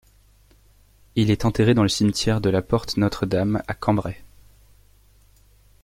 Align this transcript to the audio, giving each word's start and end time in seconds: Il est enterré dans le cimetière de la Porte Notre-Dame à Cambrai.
Il 1.15 1.29
est 1.29 1.45
enterré 1.45 1.75
dans 1.75 1.83
le 1.83 1.87
cimetière 1.87 2.41
de 2.41 2.49
la 2.49 2.63
Porte 2.63 2.97
Notre-Dame 2.97 3.61
à 3.67 3.75
Cambrai. 3.75 4.23